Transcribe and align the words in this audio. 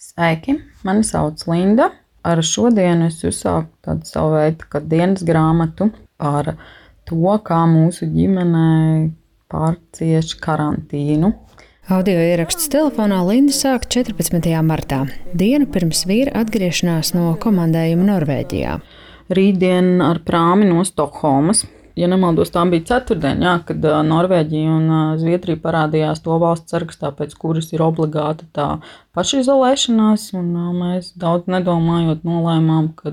Sveiki! 0.00 0.54
Mani 0.82 1.02
sauc 1.04 1.42
Linda. 1.44 1.90
Ar 2.24 2.40
šodienu 2.40 3.10
es 3.10 3.18
uzsāku 3.20 3.68
tādu 3.84 4.08
savu 4.08 4.30
veidu 4.32 4.80
dienas 4.88 5.20
grāmatu 5.28 5.90
par 6.16 6.54
to, 7.04 7.34
kā 7.44 7.58
mūsu 7.68 8.08
ģimene 8.08 8.62
pārcieš 9.52 10.38
karantīnu. 10.40 11.34
Audio 11.92 12.16
ieraksts 12.16 12.72
telefonā 12.72 13.18
Linda 13.28 13.52
sāk 13.52 13.90
14. 13.92 14.48
martā, 14.64 15.02
dienu 15.36 15.68
pirms 15.68 16.06
vīra 16.08 16.32
atgriešanās 16.46 17.12
no 17.18 17.34
komandējuma 17.44 18.08
Norvēģijā. 18.14 18.78
Rītdien 19.36 20.00
ar 20.00 20.22
prāmi 20.24 20.70
no 20.72 20.80
Stokholmas 20.88 21.66
ja 22.00 22.08
nemaldos, 22.10 22.50
tā 22.54 22.62
bija 22.70 22.86
ceturtdiena, 22.88 23.46
jā, 23.46 23.54
kad 23.68 23.84
uh, 23.84 23.98
Norvēģija 24.06 24.72
un 24.72 24.86
uh, 24.88 25.02
Zviedrija 25.20 25.60
parādījās 25.60 26.22
to 26.24 26.38
valsts 26.40 26.72
sarakstā, 26.72 27.12
pēc 27.16 27.34
kuras 27.40 27.70
ir 27.74 27.84
obligāta 27.84 28.46
tā 28.56 28.68
pašizolēšanās. 29.16 30.30
Un, 30.38 30.48
uh, 30.56 30.70
mēs 30.76 31.12
daudz 31.20 31.50
nedomājot, 31.52 32.24
nolēmām, 32.26 32.92
ka 32.98 33.12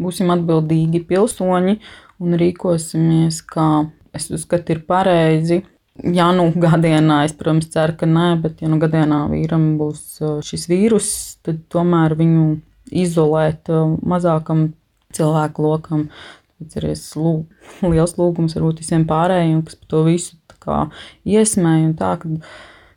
būsim 0.00 0.32
atbildīgi 0.34 1.02
pilsoņi 1.10 1.76
un 2.20 2.40
rīkosimies, 2.40 3.42
kā 3.50 3.68
es 4.16 4.30
uzskatu, 4.30 4.76
ir 4.76 4.84
pareizi. 4.88 5.62
Ja 6.00 6.30
nu 6.32 6.46
gadienā, 6.56 7.24
es, 7.26 7.34
protams, 7.36 7.68
ceru, 7.72 7.98
ka 8.00 8.08
nē, 8.08 8.32
bet, 8.40 8.62
ja 8.62 8.70
nu 8.72 8.78
gadienā 8.80 9.24
vīram 9.32 9.74
būs 9.80 10.20
šis 10.46 10.68
vīrus, 10.70 11.10
tad 11.44 11.64
tomēr 11.72 12.14
viņu 12.16 12.44
izolēt 13.02 13.68
mazākam 14.08 14.70
cilvēku 15.14 15.66
lokam 15.66 16.06
Atceries, 16.60 17.06
lūg, 17.16 17.46
liels 17.86 18.18
lūgums 18.18 18.56
varbūt 18.58 18.82
visiem 18.82 19.06
pārējiem, 19.08 19.62
kas 19.64 19.78
par 19.80 19.92
to 19.92 20.02
visu 20.08 20.36
iesmēja. 21.24 21.94
Tā, 21.98 22.16
ka, 22.20 22.32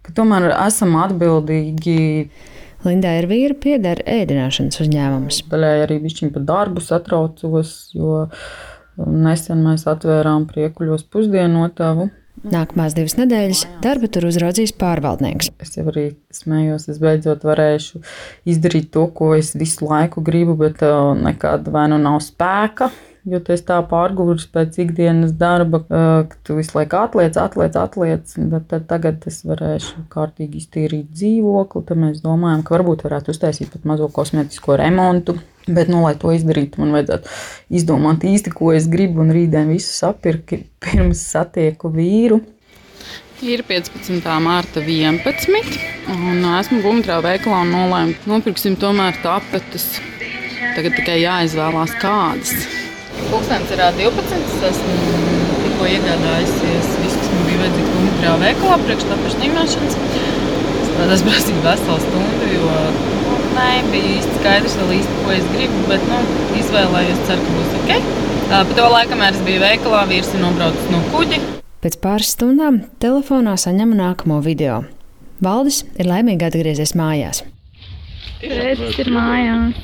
ka 0.04 0.16
tomēr 0.18 0.50
esam 0.52 0.98
atbildīgi. 1.00 2.30
Lindā 2.84 3.14
ir 3.22 3.30
vīra 3.32 3.56
pieder 3.56 4.02
ēdināšanas 4.04 4.82
uzņēmums. 4.84 5.46
Daļai 5.52 5.76
arī 5.86 6.02
višķiņ 6.04 6.34
par 6.36 6.44
darbu 6.50 6.84
satraucos, 6.84 7.94
jo 7.96 8.26
nesen 9.00 9.64
mēs 9.64 9.88
atvērām 9.88 10.50
priekuļos 10.50 11.08
pusdienotavu. 11.14 12.10
Nākamās 12.44 12.96
divas 12.98 13.14
nedēļas 13.16 13.62
darbu 13.86 14.10
tur 14.12 14.26
uzraudzīs 14.28 14.74
pārvaldnieks. 14.76 15.54
Es 15.64 15.78
jau 15.78 15.86
arī 15.94 16.10
smējos, 16.34 16.90
es 16.92 17.00
beidzot 17.00 17.46
varēšu 17.48 18.02
izdarīt 18.50 18.90
to, 18.92 19.06
ko 19.16 19.32
es 19.38 19.54
visu 19.56 19.88
laiku 19.88 20.26
gribu, 20.26 20.58
bet 20.60 20.84
uh, 20.84 21.14
nekāda 21.16 21.72
vai 21.72 21.86
nu 21.94 22.02
nav 22.02 22.20
spēka 22.26 22.90
jo 23.30 23.40
tu 23.40 23.54
esi 23.56 23.66
tā 23.68 23.78
pārgūris 23.88 24.46
pēc 24.54 24.78
ikdienas 24.84 25.34
darba, 25.40 25.84
ka 25.88 26.40
tu 26.46 26.58
visu 26.58 26.76
laiku 26.78 27.00
atliec, 27.00 27.38
atliec, 27.40 27.78
atliec. 27.80 28.36
Tad 28.70 28.88
tagad 28.90 29.28
es 29.30 29.42
varēšu 29.48 30.08
kārtīgi 30.14 30.60
iztīrīt 30.62 31.12
dzīvokli. 31.16 31.86
Tad 31.88 32.02
mēs 32.04 32.24
domājam, 32.26 32.66
ka 32.66 32.78
varbūt 32.78 33.06
varētu 33.08 33.34
uztaisīt 33.34 33.72
pat 33.74 33.88
mazo 33.90 34.10
kosmētisko 34.14 34.78
remontu. 34.82 35.38
Bet, 35.64 35.88
nu, 35.88 36.02
lai 36.04 36.18
to 36.20 36.34
izdarītu, 36.36 36.82
man 36.84 36.92
vajadzētu 36.92 37.30
izdomāt 37.80 38.26
īsti, 38.28 38.52
ko 38.52 38.74
es 38.76 38.90
gribu, 38.92 39.24
un 39.24 39.32
rītdien 39.32 39.72
visu 39.72 39.94
sapirkt, 39.96 40.58
pirms 40.84 41.24
satieku 41.32 41.94
vīru. 41.94 42.42
Ir 43.44 43.64
15. 43.68 44.28
mārta 44.44 44.80
11. 44.80 45.80
un 46.14 46.46
esmu 46.60 46.80
Bumbuļā 46.84 47.18
veikalā 47.26 47.64
un 47.66 47.74
nolēmu, 47.76 48.16
nopirksim 48.32 48.78
tomēr 48.80 49.20
tapetes. 49.24 49.90
Tagad 50.78 50.96
tikai 50.96 51.20
jāizvēlās 51.26 52.00
kādas. 52.00 52.73
Pūkstens 53.32 53.72
ir 53.74 53.84
12. 54.00 54.42
Es 54.70 54.80
tikko 55.64 55.88
iegādājusies 55.90 56.90
visu, 57.02 57.20
kas 57.20 57.32
man 57.34 57.48
bija 57.48 57.62
vajadzīgs 57.62 57.94
Dunkrā 57.94 58.34
veikalā 58.44 58.80
priekš 58.84 59.08
tapušu 59.12 59.42
ņemšanas. 59.44 59.98
Tas 60.94 61.24
prasīja 61.26 61.64
veselu 61.66 61.98
stundu, 62.04 62.50
jo 62.54 62.74
nu, 63.26 63.38
nebija 63.58 64.12
īsti 64.20 64.36
skaidrs 64.40 64.78
vēl 64.80 64.94
īsti, 65.00 65.16
ko 65.24 65.34
es 65.36 65.48
gribu, 65.56 65.82
bet 65.90 66.06
nu, 66.08 66.20
izvēlējos, 66.62 67.24
ceru, 67.28 67.48
ka 67.48 67.56
būs 67.58 67.74
ok. 67.82 67.96
Pa 68.52 68.62
to 68.70 68.90
laiku, 68.94 69.14
kamēr 69.14 69.34
es 69.34 69.46
biju 69.48 69.64
veikalā, 69.64 70.04
vīrs 70.12 70.30
ir 70.36 70.44
nobraucis 70.44 70.92
no 70.94 71.02
kuģa. 71.14 71.42
Pēc 71.84 71.98
pāris 72.04 72.36
stundām 72.38 72.84
telefonā 73.04 73.58
saņem 73.60 73.98
nākamo 74.00 74.38
video. 74.46 74.84
Valdis 75.44 75.82
ir 76.00 76.08
laimīgi 76.08 76.48
atgriezies 76.48 76.96
mājās. 76.96 77.44
Tētis 78.44 79.00
ir 79.02 79.10
mājās. 79.16 79.82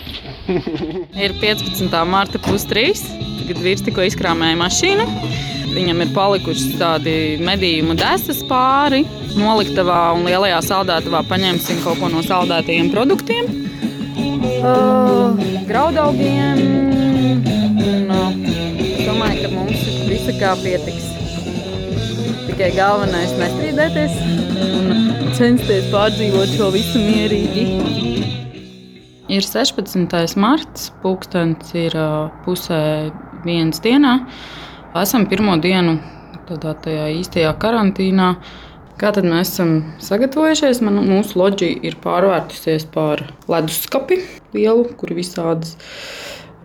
ir 1.25 1.35
15. 1.41 2.05
marta 2.09 2.41
pustrīs 2.43 3.07
kad 3.49 3.61
vīrs 3.65 3.81
tikko 3.85 4.03
izkrāmēja 4.05 4.57
mašīnu. 4.59 5.05
Viņam 5.73 6.03
ir 6.03 6.11
palikušas 6.13 6.75
tādi 6.77 7.13
medījumu 7.45 7.95
desas 7.97 8.41
pāri. 8.49 9.03
Noliktavā 9.37 10.11
un 10.17 10.25
lielajā 10.27 10.59
saldētavā 10.67 11.23
paņemsim 11.29 11.81
kaut 11.85 12.01
ko 12.01 12.09
no 12.13 12.21
saldētajiem 12.25 12.91
produktiem. 12.93 13.49
Uh, 14.59 15.39
graudaugiem. 15.69 16.61
Un, 17.89 18.09
uh, 18.13 18.33
domāju, 19.05 19.45
ka 19.45 19.53
mums 19.53 19.85
visa 20.09 20.35
kā 20.41 20.55
pietiks. 20.61 21.07
Tikai 22.49 22.73
galvenais 22.77 23.33
ir 23.33 23.41
nestrīdēties 23.45 24.19
un 24.67 25.33
censties 25.37 25.89
pārdzīvot 25.93 26.57
šo 26.57 26.69
visu 26.75 27.01
mierīgi. 27.01 27.65
Ir 29.29 29.45
16. 29.45 30.09
marts, 30.41 30.87
pūkstens 31.03 31.75
ir 31.77 31.93
pusē 32.41 32.79
vienas 33.43 33.77
dienā. 33.83 34.15
Esam 34.97 35.27
pirmo 35.29 35.53
dienu 35.61 35.99
tādā 36.49 37.11
īstajā 37.13 37.51
karantīnā. 37.61 38.31
Kā 38.97 39.11
tad 39.13 39.27
mēs 39.29 39.51
esam 39.53 39.75
sagatavojušies? 40.01 40.81
Man, 40.81 40.97
mūsu 41.05 41.37
loģija 41.43 41.77
ir 41.85 41.99
pārvērtusies 42.01 42.89
par 42.89 43.21
leduskapi 43.45 44.17
lielu, 44.57 44.89
kur 44.97 45.13
visādas 45.13 45.77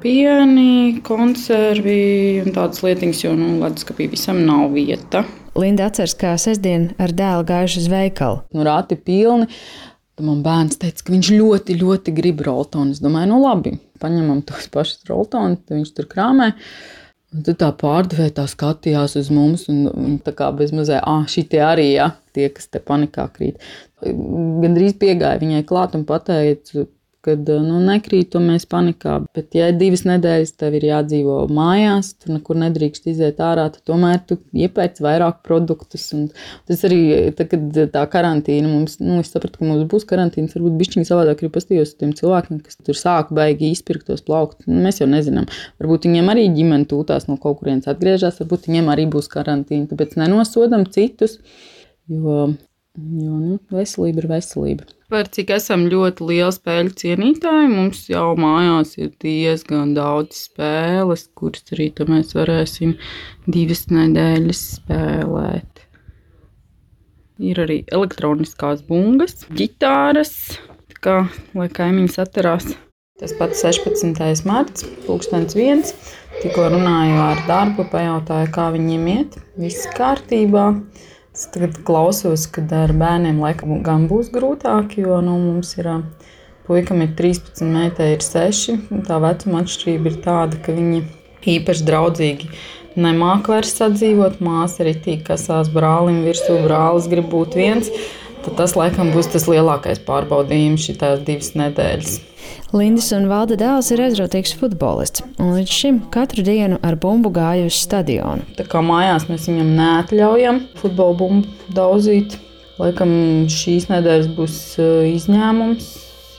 pieni, 0.01 1.03
konservi 1.05 2.41
un 2.47 2.53
tādas 2.57 2.81
lietiņas, 2.81 3.25
jo 3.27 3.37
nu, 3.37 3.59
leduskapī 3.61 4.09
visam 4.17 4.41
nav 4.49 4.73
vieta. 4.73 5.27
Linda 5.61 5.93
atceras, 5.93 6.17
kā 6.17 6.33
sestdien 6.41 6.95
ar 6.97 7.13
dēlu 7.13 7.45
gājuši 7.53 7.85
uz 7.85 7.93
veikalu. 7.93 8.41
Nu, 8.57 8.65
rāti 8.65 8.97
pilni. 8.97 9.53
Tad 10.15 10.27
man 10.29 10.43
bērns 10.45 10.79
teica, 10.79 11.03
ka 11.03 11.15
viņš 11.15 11.31
ļoti, 11.35 11.79
ļoti 11.81 12.13
grib 12.15 12.45
roltonu. 12.47 12.95
Es 12.95 13.03
domāju, 13.03 13.33
nu 13.33 13.41
labi, 13.43 13.75
paņemam 14.03 14.45
tos 14.47 14.69
pašus 14.71 15.09
roltonus, 15.09 15.65
tad 15.65 15.81
viņš 15.81 15.91
tur 15.97 16.07
krāmē. 16.11 16.53
Un 17.35 17.43
tad 17.43 17.59
tā 17.59 17.73
pārdevēja 17.75 18.37
tā 18.37 18.45
skatījās 18.47 19.17
uz 19.19 19.31
mums, 19.35 19.67
un 19.73 19.89
viņa 19.91 20.21
tā 20.29 20.35
kā 20.39 20.53
bezmazliet, 20.55 21.03
ah, 21.03 21.25
šī 21.27 21.43
tie 21.51 21.65
arī, 21.67 21.89
ja, 21.97 22.13
tie, 22.37 22.47
kas 22.55 22.71
te 22.71 22.79
panikā 22.79 23.27
krīt. 23.35 23.59
Gan 24.05 24.77
drīz 24.77 24.95
piegāja 25.01 25.41
viņai 25.43 25.65
klāt 25.67 25.97
un 25.99 26.05
pateica, 26.07 26.87
kad 27.25 27.49
nu, 27.49 27.79
nekrīt, 27.85 28.31
to 28.35 28.41
mēs 28.43 28.67
panikā. 28.71 29.17
Bet, 29.37 29.55
ja 29.57 29.71
divas 29.75 30.05
nedēļas 30.09 30.53
tev 30.61 30.77
ir 30.79 30.87
jādzīvo 30.91 31.39
mājās, 31.55 32.13
tur 32.21 32.35
nekur 32.37 32.59
nedrīkst 32.61 33.09
iziet 33.13 33.41
ārā, 33.43 33.67
tad 33.73 33.85
tomēr 33.89 34.21
tu 34.29 34.39
iepērc 34.53 35.01
vairāk 35.05 35.41
produktus. 35.47 36.11
Tas 36.69 36.85
arī, 36.89 37.01
tā, 37.39 37.47
kad 37.51 37.79
tā 37.95 38.05
karantīna 38.13 38.71
mums, 38.71 38.99
nu, 39.03 39.21
es 39.23 39.33
sapratu, 39.33 39.61
ka 39.61 39.69
mums 39.69 39.87
būs 39.91 40.07
karantīnas, 40.11 40.57
varbūt 40.59 40.77
bišķiņi 40.83 41.09
savādāk 41.09 41.45
ir 41.47 41.55
pastījos 41.55 41.97
tiem 42.01 42.13
cilvēkiem, 42.19 42.61
kas 42.67 42.79
tur 42.85 42.99
sāk 42.99 43.33
baigi 43.35 43.73
izpirkt 43.75 44.11
tos 44.11 44.25
plauktus. 44.27 44.69
Nu, 44.69 44.83
mēs 44.85 45.01
jau 45.03 45.09
nezinām. 45.11 45.49
Varbūt 45.83 46.09
viņiem 46.11 46.31
arī 46.35 46.49
ģimene 46.55 46.89
tūtās 46.91 47.29
no 47.31 47.39
kaut 47.41 47.63
kurienes 47.63 47.89
atgriežas, 47.91 48.43
varbūt 48.43 48.69
viņiem 48.71 48.93
arī 48.93 49.09
būs 49.11 49.31
karantīna. 49.33 49.89
Tāpēc 49.91 50.19
nenosodam 50.21 50.87
citus, 50.95 51.39
jo, 52.11 52.53
jo 52.99 53.39
nu, 53.39 53.59
veselība 53.75 54.25
ir 54.25 54.31
veselība 54.37 54.95
par 55.15 55.29
cik 55.31 55.53
esam 55.55 55.85
ļoti 55.91 56.27
lieli 56.27 56.55
spēļu 56.55 56.95
cienītāji. 56.99 57.71
Mums 57.71 58.03
jau 58.11 58.33
mājās 58.41 58.97
ir 58.99 59.13
diezgan 59.23 59.95
daudz 59.95 60.49
spēles, 60.49 61.29
kuras 61.39 61.75
arī 61.75 61.91
mēs 62.09 62.35
varēsim 62.35 62.97
divas 63.47 63.87
nedēļas 63.93 64.63
spēlēt. 64.79 65.85
Ir 67.45 67.61
arī 67.63 67.81
elektroniskās 67.95 68.83
bungas, 68.89 69.47
ģitāras, 69.55 70.35
kā 71.03 71.25
lai 71.55 71.71
kaimiņš 71.79 72.19
atcerās. 72.25 72.69
Tas 73.23 73.35
pats 73.39 73.63
16. 73.63 74.47
marts, 74.49 74.87
pulkstenis 75.07 75.55
viens. 75.55 75.95
Tikko 76.41 76.67
runāju 76.73 77.19
ar 77.23 77.43
darbu, 77.47 77.87
pajautāju, 77.93 78.51
kā 78.55 78.71
viņiem 78.75 79.11
iet. 79.13 79.37
Viss 79.63 79.87
kārtībā. 79.95 80.73
Es 81.35 81.49
tagad 81.51 81.81
klausos, 81.83 82.45
ka 82.47 82.63
ar 82.79 82.93
bērniem 82.95 83.41
laikam 83.43 83.81
gan 83.83 84.05
būs 84.07 84.29
grūtāk, 84.31 84.93
jo 85.03 85.17
nu, 85.19 85.33
mums 85.43 85.73
ir 85.81 85.89
puikam 86.69 87.03
ir 87.03 87.11
13, 87.19 87.65
meitai 87.75 88.13
ir 88.13 88.23
6. 88.23 88.77
Tā 89.09 89.19
vecuma 89.19 89.65
atšķirība 89.65 90.13
ir 90.13 90.21
tāda, 90.23 90.61
ka 90.63 90.77
viņi 90.77 91.01
īpaši 91.57 91.87
draudzīgi 91.89 92.51
nemāk 92.95 93.51
vairs 93.51 93.75
sadzīvot. 93.81 94.39
Māsa 94.47 94.85
arī 94.85 94.95
tīk 95.09 95.25
kasās 95.27 95.73
brālim 95.75 96.23
virsū, 96.23 96.61
brālis 96.69 97.11
grib 97.11 97.27
būt 97.35 97.59
viens. 97.59 97.91
Tad 98.45 98.55
tas 98.61 98.77
laikam 98.79 99.11
būs 99.11 99.33
tas 99.35 99.49
lielākais 99.51 100.05
pārbaudījums 100.07 100.87
šīs 100.87 101.03
divas 101.27 101.51
nedēļas. 101.59 102.15
Lindas 102.75 103.11
un 103.15 103.29
Valda 103.31 103.59
dēls 103.61 103.91
ir 103.95 104.03
aizrautīgs 104.03 104.55
futbolists, 104.59 105.23
un 105.39 105.53
līdz 105.55 105.75
šim 105.81 106.01
katru 106.15 106.43
dienu 106.47 106.81
ar 106.83 106.97
bumbu 107.01 107.31
gāja 107.35 107.69
uz 107.69 107.79
stadionu. 107.85 108.47
Tā 108.59 108.67
kā 108.71 108.83
mājās 108.85 109.29
mēs 109.31 109.47
viņam 109.51 109.75
neatļaujam 109.79 110.63
futbola 110.81 111.19
bumbu 111.21 111.75
daudzīt. 111.77 112.39
Laikam 112.81 113.13
šīs 113.55 113.87
nedēļas 113.93 114.33
būs 114.35 114.57
uh, 114.83 115.05
izņēmums, 115.07 115.93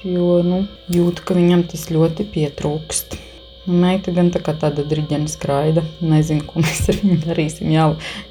jo 0.03 0.41
nu, 0.43 0.65
jūt, 0.91 1.23
ka 1.23 1.37
viņam 1.37 1.63
tas 1.71 1.87
ļoti 1.95 2.27
pietrūkst. 2.33 3.15
Nu, 3.65 3.79
meita 3.81 4.11
gan 4.13 4.29
tā 4.33 4.41
kā 4.45 4.53
tāda 4.61 4.83
driģena 4.85 5.31
skraida. 5.31 5.81
Nezinu, 6.03 6.45
ko 6.45 6.61
mēs 6.61 6.83
ar 6.91 6.99
viņu 7.01 7.17
darīsim. 7.23 7.71
Jā, 7.73 7.87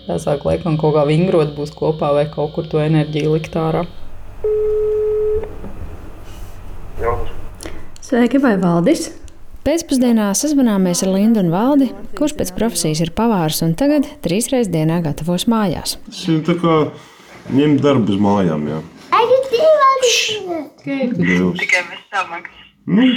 jāsāk 0.07 0.47
laikam 0.47 0.79
kaut 0.79 0.95
kā 0.99 1.03
vingrot, 1.09 1.57
būs 1.57 1.75
kopā 1.75 2.13
vai 2.15 2.29
kaut 2.31 2.55
kur 2.55 2.69
to 2.71 2.83
enerģiju 2.85 3.35
likt 3.35 3.57
ārā. 3.59 3.83
Sveiki, 8.05 8.37
vai 8.37 8.59
Valdis? 8.61 9.07
Pēcpusdienā 9.65 10.27
sazvanāmies 10.37 11.01
ar 11.07 11.15
Lindu 11.15 11.41
un 11.41 11.47
Valdi, 11.49 11.87
kurš 12.19 12.35
pēc 12.37 12.51
profesijas 12.53 13.01
ir 13.01 13.15
pavārs 13.17 13.63
un 13.65 13.73
tagad 13.81 14.05
trīs 14.21 14.51
reizes 14.53 14.69
dienā 14.75 14.99
gatavos 15.07 15.47
mājās. 15.49 15.95
Tas 16.11 16.21
ir 16.29 16.43
tā 16.45 16.59
kā 16.61 16.75
ņemt 17.57 17.81
darbu 17.81 18.13
uz 18.13 18.21
mājām. 18.21 18.69
Jā. 18.69 18.83
Tikai 20.85 21.81
bez 21.89 22.05
samaksas. 22.13 22.69
Nu, 22.85 23.09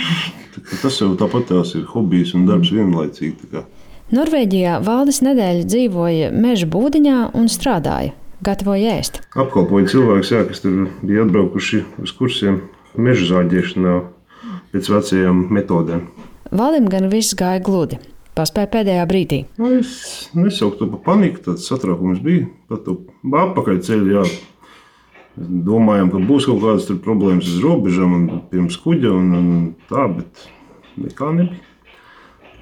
tas 0.79 1.03
jau 1.03 1.11
tāpat 1.19 1.51
tās 1.51 1.75
ir 1.75 1.83
hobijs 1.91 2.31
un 2.39 2.47
darbs 2.47 2.71
vienlaicīgi. 2.71 3.67
Norvēģijā 4.15 4.79
Valdis 4.87 5.19
nedēļu 5.27 5.67
dzīvoja 5.67 6.31
meža 6.31 6.71
būdiņā 6.71 7.21
un 7.35 7.51
strādāja, 7.51 8.15
gatavoja 8.39 9.01
ēst. 9.01 9.25
Apkalpoju 9.35 9.91
cilvēkus, 9.97 10.31
jā, 10.31 10.47
kas 10.47 10.63
tur 10.63 10.85
bija 11.03 11.27
atbraukuši 11.27 11.83
uz 12.07 12.15
kursiem 12.15 12.69
meža 12.95 13.33
zāģēšanā 13.35 14.05
pēc 14.77 14.91
vecajām 14.93 15.47
metodēm. 15.53 16.05
Valdim 16.53 16.87
gan 16.91 17.09
viss 17.11 17.35
gāja 17.37 17.59
gludi. 17.63 17.97
Paspēja 18.37 18.69
pēdējā 18.69 19.05
brīdī. 19.09 19.39
Nu, 19.57 19.71
es 19.79 20.29
nesauktu 20.37 20.85
to 20.85 20.91
par 20.91 21.01
paniku, 21.07 21.41
tāds 21.47 21.65
satraukums 21.65 22.21
bija. 22.21 22.45
Pat 22.69 22.85
apakaļ 22.85 23.79
ceļu, 23.87 24.11
jā. 24.13 24.25
Domājām, 25.37 26.11
ka 26.13 26.21
būs 26.29 26.45
kaut 26.49 26.61
kādas 26.61 27.01
problēmas 27.01 27.49
uz 27.49 27.61
robežām 27.61 28.13
un 28.13 28.27
pirms 28.51 28.77
kuģa 28.81 29.13
un, 29.13 29.33
un 29.37 29.49
tā, 29.89 30.05
bet 30.13 30.45
nekā 31.01 31.31
nebija. 31.33 31.63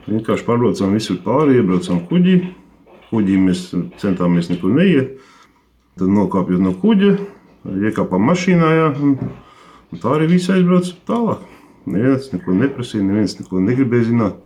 Vienkārši 0.06 0.48
pārbraucām 0.48 0.96
visur 0.96 1.20
pāri, 1.26 1.60
iebraucām 1.60 2.04
kuģī. 2.08 2.38
Kuģī 3.10 3.40
mēs 3.42 3.66
centāmies 4.02 4.52
nekur 4.52 4.76
neiet. 4.76 5.18
Tad 6.00 6.12
nokāpjot 6.12 6.64
no 6.64 6.74
kuģa, 6.80 7.14
iekāpām 7.88 8.26
mašīnā, 8.32 8.72
jā, 8.76 8.88
un, 9.00 9.16
un 9.92 10.02
tā 10.04 10.16
arī 10.18 10.28
viss 10.36 10.52
aizbrauca 10.52 10.96
tālāk. 11.08 11.44
Neviens 11.86 12.32
neko 12.34 12.56
neprasīja, 12.58 13.06
neviens 13.06 13.38
neko 13.40 13.62
negribēja 13.62 14.10
zināt. 14.10 14.42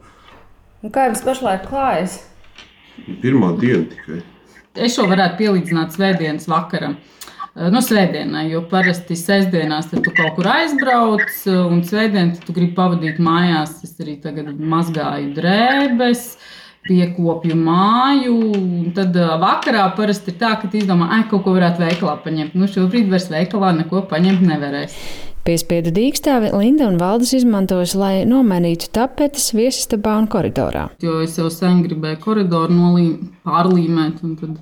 Un 0.83 0.91
kā 0.95 1.09
jums 1.09 1.23
pašlaik 1.23 1.65
klājas? 1.67 2.19
Pirmā 3.21 3.53
diena 3.59 3.85
tikai. 3.91 4.19
Es 4.79 4.95
šo 4.95 5.07
varētu 5.09 5.39
pielīdzināt 5.39 5.95
svētdienas 5.95 6.47
vakaram. 6.51 6.99
No 7.73 7.81
svētdienai, 7.83 8.45
jo 8.53 8.61
parasti 8.71 9.17
sestdienās 9.19 9.89
tu 9.89 9.99
kaut 10.05 10.35
kur 10.37 10.47
aizbrauc, 10.47 11.25
un 11.49 11.81
svētdien 11.83 12.35
tu 12.45 12.53
gribi 12.55 12.75
pavadīt 12.77 13.19
mājās. 13.23 13.79
Es 13.83 13.97
arī 13.99 14.19
tagad 14.23 14.53
mazgāju 14.59 15.33
drēbes, 15.35 16.21
piekopju 16.87 17.57
māju. 17.59 18.35
un 18.59 18.93
Tad 18.95 19.17
ā, 19.17 19.33
vakarā 19.41 19.87
parasti 19.97 20.31
ir 20.31 20.37
tā, 20.39 20.53
ka 20.61 20.69
izdomā, 20.71 21.09
ka 21.09 21.33
kaut 21.33 21.47
ko 21.47 21.55
varētu 21.57 21.83
veikalā 21.83 22.19
paņemt. 22.23 22.55
Nu, 22.55 22.69
šobrīd 22.71 23.11
vairs 23.11 23.27
veikalā 23.33 23.73
neko 23.81 24.05
paņemt 24.11 24.45
nevarēs. 24.45 24.95
Piespiedu 25.47 25.93
dīkstāvi 25.95 26.51
Linda 26.51 26.89
un 26.89 26.97
Valdis 26.99 27.31
izmantos, 27.37 27.95
lai 27.97 28.25
nomainītu 28.27 28.89
tapetes 28.93 29.49
viesistabā 29.55 30.17
un 30.19 30.27
koridorā. 30.29 30.89
Jo 31.03 31.21
es 31.23 31.37
jau 31.39 31.47
sen 31.53 31.79
gribēju 31.85 32.19
koridoru 32.25 32.75
nolī, 32.75 33.05
pārlīmēt, 33.47 34.19
un 34.27 34.35
tad 34.39 34.57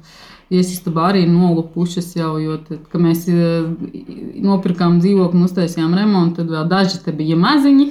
iesistabā 0.54 1.10
arī 1.12 1.26
nolupušas 1.32 2.12
jau. 2.20 2.36
Jo 2.42 2.60
tad, 2.64 2.86
kad 2.92 3.04
mēs 3.04 3.26
eh, 3.32 3.68
nopirkām 4.46 5.02
dzīvokli 5.02 5.42
un 5.42 5.48
uztaisījām 5.50 5.98
remontu, 5.98 6.44
tad 6.44 6.54
vēl 6.54 6.70
daži 6.72 7.02
te 7.04 7.16
bija 7.16 7.40
maziņi. 7.42 7.90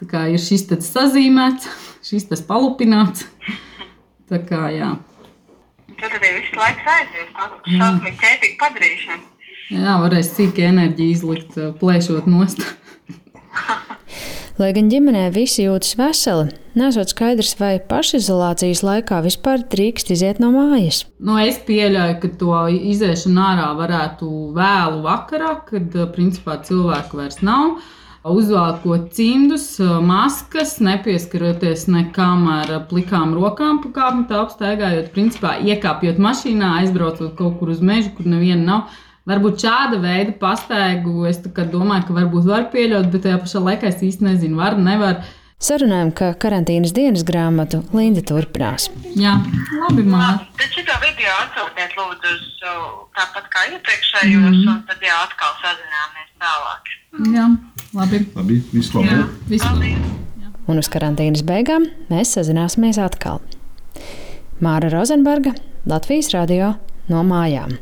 Tā 0.00 0.10
kā 0.10 0.26
ir 0.32 0.42
šis 0.42 0.66
tāds 0.72 0.90
sazīmēts, 0.90 1.70
šis 2.10 2.26
tas 2.32 2.42
palupināts. 2.46 3.28
Tā 4.30 4.42
kā 4.50 4.66
jā. 4.74 4.94
Tad 6.00 6.14
arī 6.16 6.36
viss 6.38 6.56
laiks 6.56 6.94
aizies. 6.98 7.30
Tā 7.36 7.48
kā 7.52 7.76
šausmīgi 7.78 8.18
ķēpīgi 8.24 8.58
padarīšana. 8.60 9.39
Jā, 9.70 10.00
varēs 10.02 10.32
cīki 10.34 10.64
enerģiju 10.66 11.14
izlikt, 11.14 11.56
eh, 11.56 11.70
plēšot 11.78 12.26
nost. 12.26 12.64
Lai 14.60 14.72
gan 14.76 14.88
ģimenē 14.90 15.28
visi 15.32 15.62
jūtas 15.62 15.94
veseli, 15.96 16.50
nesot 16.76 17.12
skaidrs, 17.14 17.54
vai 17.56 17.78
pašizolācijas 17.78 18.82
laikā 18.84 19.20
vispār 19.24 19.62
drīkst 19.72 20.10
iziet 20.12 20.40
no 20.42 20.50
mājas. 20.52 21.04
Nu, 21.22 21.38
es 21.38 21.60
pieļauju, 21.68 22.16
ka 22.20 22.30
to 22.40 22.56
iziešanu 22.74 23.40
ārā 23.46 23.68
varētu 23.78 24.30
vēlu 24.58 25.04
vakarā, 25.06 25.54
kad 25.70 25.94
eh, 25.94 26.08
principā 26.16 26.58
cilvēku 26.66 27.22
vairs 27.22 27.38
nav. 27.46 27.78
Uzvelkot 28.26 29.14
cimdus, 29.14 29.68
eh, 29.78 29.92
maskas, 30.02 30.80
nepieskaroties 30.82 31.86
nekam 31.94 32.48
ar 32.56 32.74
plikām 32.90 33.36
rokām, 33.38 33.78
pa 33.84 33.94
kāpņu 34.00 34.26
telpu 34.34 34.58
staigājot, 34.58 35.14
principā 35.14 35.54
iekāpjot 35.62 36.18
mašīnā, 36.18 36.74
aizbraucot 36.82 37.38
kaut 37.38 37.60
kur 37.62 37.70
uz 37.70 37.78
mežu, 37.80 38.10
kur 38.18 38.26
neviena 38.34 38.66
nav. 38.72 38.98
Varbūt 39.28 39.60
šāda 39.60 39.98
veida 40.00 40.32
pastaigu 40.40 41.26
es 41.28 41.42
domāju, 41.44 42.06
ka 42.08 42.16
varbūt 42.16 42.48
var 42.48 42.70
pieļaut, 42.72 43.10
bet 43.12 43.26
tajā 43.26 43.42
pašā 43.42 43.60
laikā 43.66 43.90
es 43.90 44.00
īsti 44.06 44.26
nezinu, 44.26 44.56
var, 44.60 44.78
nevar. 44.80 45.20
Sarunājam, 45.60 46.08
ka 46.16 46.30
karantīnas 46.40 46.94
dienas 46.96 47.20
grāmatu 47.28 47.82
Linda 47.92 48.22
turpinās. 48.24 48.88
Jā, 49.20 49.34
labi, 49.82 50.06
māte. 50.08 50.46
Bet 50.56 50.72
šito 50.72 50.96
video 51.02 51.34
atsūtiet 51.42 51.92
lūdzu 51.98 52.32
uz 52.32 52.46
tāpat 53.18 53.50
kā 53.52 53.66
iepriekšējos, 53.74 54.56
mm. 54.56 54.70
un 54.72 54.80
tad 54.88 55.04
jā, 55.04 55.18
atkal 55.26 55.52
sazināmies 55.60 56.32
tālāk. 56.40 56.90
Jā, 57.36 57.44
labi. 58.00 58.22
Labi, 58.38 58.58
viss 58.72 58.96
labi. 58.96 59.12
Jā. 59.12 59.28
Visu. 59.52 60.16
Un 60.70 60.80
uz 60.80 60.88
karantīnas 60.88 61.44
beigām 61.44 61.84
mēs 62.08 62.32
sazināsimies 62.38 62.96
atkal. 63.02 63.44
Māra 64.64 64.88
Rozenberga, 64.92 65.52
Latvijas 65.88 66.32
radio 66.32 66.72
no 67.12 67.20
mājām. 67.26 67.76